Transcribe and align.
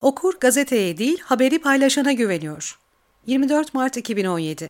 Okur 0.00 0.34
gazeteye 0.40 0.98
değil 0.98 1.20
haberi 1.20 1.58
paylaşana 1.58 2.12
güveniyor. 2.12 2.78
24 3.26 3.74
Mart 3.74 3.96
2017 3.96 4.68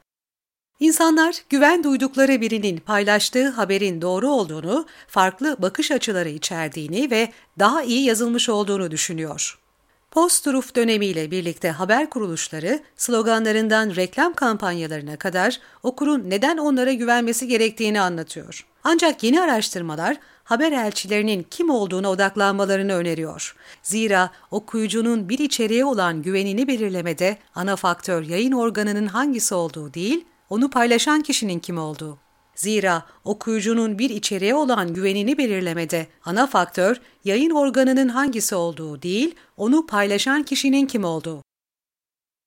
İnsanlar 0.80 1.42
güven 1.48 1.84
duydukları 1.84 2.40
birinin 2.40 2.76
paylaştığı 2.78 3.48
haberin 3.48 4.02
doğru 4.02 4.28
olduğunu, 4.28 4.86
farklı 5.08 5.56
bakış 5.58 5.90
açıları 5.90 6.28
içerdiğini 6.28 7.10
ve 7.10 7.32
daha 7.58 7.82
iyi 7.82 8.04
yazılmış 8.04 8.48
olduğunu 8.48 8.90
düşünüyor. 8.90 9.58
Post-truth 10.10 10.76
dönemiyle 10.76 11.30
birlikte 11.30 11.70
haber 11.70 12.10
kuruluşları 12.10 12.80
sloganlarından 12.96 13.96
reklam 13.96 14.34
kampanyalarına 14.34 15.16
kadar 15.16 15.60
okurun 15.82 16.30
neden 16.30 16.58
onlara 16.58 16.92
güvenmesi 16.92 17.48
gerektiğini 17.48 18.00
anlatıyor. 18.00 18.66
Ancak 18.84 19.22
yeni 19.22 19.40
araştırmalar 19.40 20.16
haber 20.44 20.72
elçilerinin 20.72 21.46
kim 21.50 21.70
olduğuna 21.70 22.10
odaklanmalarını 22.10 22.94
öneriyor. 22.94 23.56
Zira 23.82 24.30
okuyucunun 24.50 25.28
bir 25.28 25.38
içeriğe 25.38 25.84
olan 25.84 26.22
güvenini 26.22 26.68
belirlemede 26.68 27.38
ana 27.54 27.76
faktör 27.76 28.22
yayın 28.22 28.52
organının 28.52 29.06
hangisi 29.06 29.54
olduğu 29.54 29.94
değil, 29.94 30.24
onu 30.50 30.70
paylaşan 30.70 31.22
kişinin 31.22 31.58
kim 31.58 31.78
olduğu. 31.78 32.18
Zira 32.58 33.02
okuyucunun 33.24 33.98
bir 33.98 34.10
içeriğe 34.10 34.54
olan 34.54 34.94
güvenini 34.94 35.38
belirlemede 35.38 36.06
ana 36.24 36.46
faktör 36.46 37.00
yayın 37.24 37.50
organının 37.50 38.08
hangisi 38.08 38.54
olduğu 38.54 39.02
değil, 39.02 39.34
onu 39.56 39.86
paylaşan 39.86 40.42
kişinin 40.42 40.86
kim 40.86 41.04
olduğu. 41.04 41.42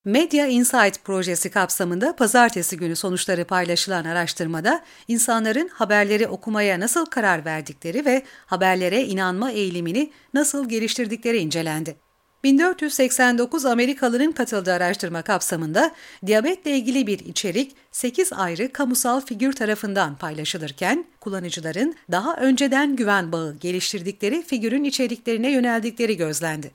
Media 0.05 0.45
Insight 0.45 1.03
projesi 1.03 1.51
kapsamında 1.51 2.15
pazartesi 2.15 2.77
günü 2.77 2.95
sonuçları 2.95 3.45
paylaşılan 3.45 4.05
araştırmada 4.05 4.84
insanların 5.07 5.67
haberleri 5.67 6.27
okumaya 6.27 6.79
nasıl 6.79 7.05
karar 7.05 7.45
verdikleri 7.45 8.05
ve 8.05 8.23
haberlere 8.45 9.03
inanma 9.03 9.51
eğilimini 9.51 10.12
nasıl 10.34 10.70
geliştirdikleri 10.70 11.37
incelendi. 11.37 11.95
1489 12.44 13.66
Amerikalının 13.66 14.31
katıldığı 14.31 14.73
araştırma 14.73 15.22
kapsamında 15.22 15.91
diyabetle 16.26 16.77
ilgili 16.77 17.07
bir 17.07 17.20
içerik 17.20 17.76
8 17.91 18.34
ayrı 18.34 18.74
kamusal 18.74 19.21
figür 19.21 19.54
tarafından 19.54 20.15
paylaşılırken 20.15 21.05
kullanıcıların 21.20 21.96
daha 22.12 22.35
önceden 22.35 22.96
güven 22.96 23.32
bağı 23.32 23.57
geliştirdikleri 23.60 24.43
figürün 24.43 24.84
içeriklerine 24.84 25.52
yöneldikleri 25.52 26.18
gözlendi. 26.18 26.71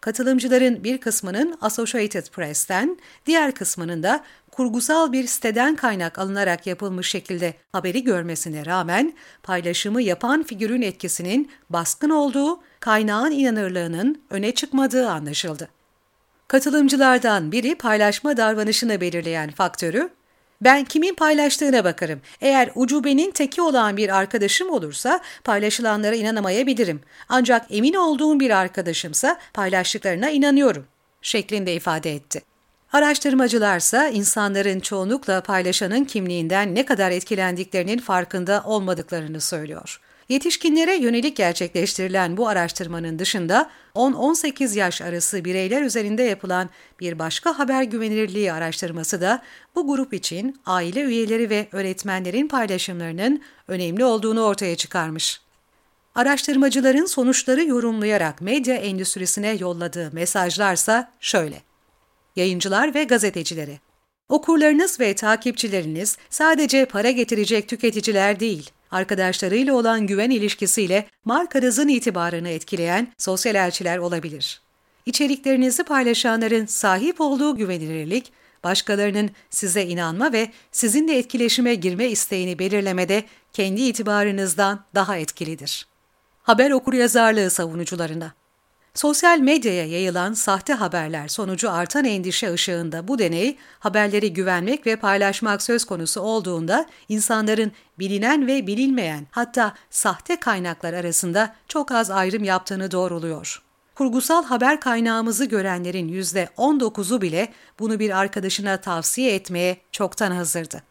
Katılımcıların 0.00 0.84
bir 0.84 0.98
kısmının 0.98 1.58
Associated 1.60 2.26
Press'ten, 2.26 2.98
diğer 3.26 3.54
kısmının 3.54 4.02
da 4.02 4.24
kurgusal 4.50 5.12
bir 5.12 5.26
siteden 5.26 5.76
kaynak 5.76 6.18
alınarak 6.18 6.66
yapılmış 6.66 7.08
şekilde 7.08 7.54
haberi 7.72 8.04
görmesine 8.04 8.66
rağmen 8.66 9.12
paylaşımı 9.42 10.02
yapan 10.02 10.42
figürün 10.42 10.82
etkisinin 10.82 11.50
baskın 11.70 12.10
olduğu, 12.10 12.60
kaynağın 12.80 13.30
inanırlığının 13.30 14.22
öne 14.30 14.54
çıkmadığı 14.54 15.08
anlaşıldı. 15.08 15.68
Katılımcılardan 16.48 17.52
biri 17.52 17.74
paylaşma 17.74 18.36
davranışını 18.36 19.00
belirleyen 19.00 19.50
faktörü, 19.50 20.10
ben 20.60 20.84
kimin 20.84 21.14
paylaştığına 21.14 21.84
bakarım. 21.84 22.20
Eğer 22.40 22.70
ucubenin 22.74 23.30
teki 23.30 23.62
olan 23.62 23.96
bir 23.96 24.16
arkadaşım 24.16 24.70
olursa 24.70 25.20
paylaşılanlara 25.44 26.14
inanamayabilirim. 26.14 27.00
Ancak 27.28 27.66
emin 27.70 27.94
olduğum 27.94 28.40
bir 28.40 28.50
arkadaşımsa 28.50 29.38
paylaştıklarına 29.54 30.30
inanıyorum 30.30 30.86
şeklinde 31.22 31.74
ifade 31.74 32.14
etti. 32.14 32.42
Araştırmacılarsa 32.92 34.08
insanların 34.08 34.80
çoğunlukla 34.80 35.40
paylaşanın 35.40 36.04
kimliğinden 36.04 36.74
ne 36.74 36.86
kadar 36.86 37.10
etkilendiklerinin 37.10 37.98
farkında 37.98 38.62
olmadıklarını 38.66 39.40
söylüyor. 39.40 40.00
Yetişkinlere 40.28 40.96
yönelik 40.96 41.36
gerçekleştirilen 41.36 42.36
bu 42.36 42.48
araştırmanın 42.48 43.18
dışında 43.18 43.70
10-18 43.94 44.78
yaş 44.78 45.02
arası 45.02 45.44
bireyler 45.44 45.82
üzerinde 45.82 46.22
yapılan 46.22 46.70
bir 47.00 47.18
başka 47.18 47.58
haber 47.58 47.82
güvenilirliği 47.82 48.52
araştırması 48.52 49.20
da 49.20 49.42
bu 49.74 49.86
grup 49.86 50.14
için 50.14 50.60
aile 50.66 51.02
üyeleri 51.02 51.50
ve 51.50 51.68
öğretmenlerin 51.72 52.48
paylaşımlarının 52.48 53.42
önemli 53.68 54.04
olduğunu 54.04 54.42
ortaya 54.42 54.76
çıkarmış. 54.76 55.40
Araştırmacıların 56.14 57.06
sonuçları 57.06 57.64
yorumlayarak 57.64 58.40
medya 58.40 58.74
endüstrisine 58.74 59.56
yolladığı 59.60 60.10
mesajlarsa 60.12 61.12
şöyle. 61.20 61.62
Yayıncılar 62.36 62.94
ve 62.94 63.04
gazetecileri 63.04 63.80
Okurlarınız 64.28 65.00
ve 65.00 65.14
takipçileriniz 65.14 66.18
sadece 66.30 66.84
para 66.84 67.10
getirecek 67.10 67.68
tüketiciler 67.68 68.40
değil, 68.40 68.70
arkadaşlarıyla 68.90 69.74
olan 69.74 70.06
güven 70.06 70.30
ilişkisiyle 70.30 71.06
markanızın 71.24 71.88
itibarını 71.88 72.48
etkileyen 72.48 73.12
sosyal 73.18 73.54
elçiler 73.54 73.98
olabilir. 73.98 74.60
İçeriklerinizi 75.06 75.84
paylaşanların 75.84 76.66
sahip 76.66 77.20
olduğu 77.20 77.56
güvenilirlik, 77.56 78.32
başkalarının 78.64 79.30
size 79.50 79.82
inanma 79.82 80.32
ve 80.32 80.50
sizinle 80.72 81.18
etkileşime 81.18 81.74
girme 81.74 82.06
isteğini 82.06 82.58
belirlemede 82.58 83.24
kendi 83.52 83.80
itibarınızdan 83.80 84.84
daha 84.94 85.16
etkilidir. 85.16 85.86
Haber 86.42 86.70
okuryazarlığı 86.70 87.50
savunucularına 87.50 88.32
Sosyal 88.94 89.38
medyaya 89.38 89.86
yayılan 89.86 90.32
sahte 90.32 90.72
haberler 90.72 91.28
sonucu 91.28 91.70
artan 91.70 92.04
endişe 92.04 92.52
ışığında 92.52 93.08
bu 93.08 93.18
deney, 93.18 93.56
haberleri 93.78 94.32
güvenmek 94.32 94.86
ve 94.86 94.96
paylaşmak 94.96 95.62
söz 95.62 95.84
konusu 95.84 96.20
olduğunda 96.20 96.86
insanların 97.08 97.72
bilinen 97.98 98.46
ve 98.46 98.66
bilinmeyen 98.66 99.26
hatta 99.30 99.74
sahte 99.90 100.40
kaynaklar 100.40 100.92
arasında 100.92 101.54
çok 101.68 101.92
az 101.92 102.10
ayrım 102.10 102.44
yaptığını 102.44 102.90
doğruluyor. 102.90 103.62
Kurgusal 103.94 104.44
haber 104.44 104.80
kaynağımızı 104.80 105.44
görenlerin 105.44 106.08
%19'u 106.08 107.20
bile 107.20 107.52
bunu 107.78 107.98
bir 107.98 108.18
arkadaşına 108.18 108.76
tavsiye 108.76 109.34
etmeye 109.34 109.76
çoktan 109.92 110.30
hazırdı. 110.30 110.82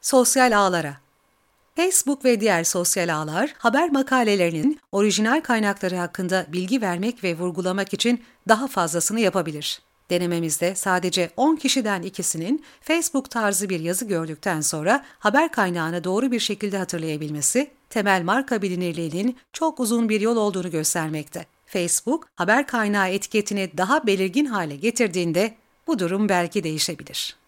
Sosyal 0.00 0.58
ağlara 0.58 1.01
Facebook 1.76 2.24
ve 2.24 2.40
diğer 2.40 2.64
sosyal 2.64 3.14
ağlar 3.14 3.54
haber 3.58 3.90
makalelerinin 3.90 4.80
orijinal 4.92 5.40
kaynakları 5.40 5.96
hakkında 5.96 6.46
bilgi 6.48 6.82
vermek 6.82 7.24
ve 7.24 7.38
vurgulamak 7.38 7.94
için 7.94 8.22
daha 8.48 8.66
fazlasını 8.66 9.20
yapabilir. 9.20 9.82
Denememizde 10.10 10.74
sadece 10.74 11.30
10 11.36 11.56
kişiden 11.56 12.02
ikisinin 12.02 12.64
Facebook 12.80 13.30
tarzı 13.30 13.68
bir 13.68 13.80
yazı 13.80 14.04
gördükten 14.04 14.60
sonra 14.60 15.04
haber 15.18 15.52
kaynağını 15.52 16.04
doğru 16.04 16.32
bir 16.32 16.40
şekilde 16.40 16.78
hatırlayabilmesi, 16.78 17.70
temel 17.90 18.22
marka 18.22 18.62
bilinirliğinin 18.62 19.36
çok 19.52 19.80
uzun 19.80 20.08
bir 20.08 20.20
yol 20.20 20.36
olduğunu 20.36 20.70
göstermekte. 20.70 21.46
Facebook, 21.66 22.28
haber 22.36 22.66
kaynağı 22.66 23.08
etiketini 23.08 23.70
daha 23.76 24.06
belirgin 24.06 24.46
hale 24.46 24.76
getirdiğinde 24.76 25.54
bu 25.86 25.98
durum 25.98 26.28
belki 26.28 26.64
değişebilir. 26.64 27.41